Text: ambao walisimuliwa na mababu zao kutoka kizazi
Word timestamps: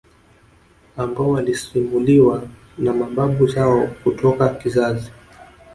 ambao 0.97 1.29
walisimuliwa 1.29 2.43
na 2.77 2.93
mababu 2.93 3.47
zao 3.47 3.87
kutoka 4.03 4.49
kizazi 4.49 5.11